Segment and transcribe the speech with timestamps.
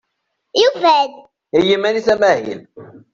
[0.61, 1.11] Yufa-d
[1.57, 2.61] i yiman-is amahil.